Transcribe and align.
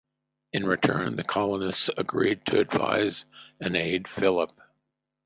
In 0.51 0.65
return, 0.65 1.15
the 1.15 1.23
colonists 1.23 1.87
agreed 1.95 2.43
to 2.47 2.59
advise 2.59 3.25
and 3.59 3.75
aid 3.75 4.07
Philip. 4.07 4.51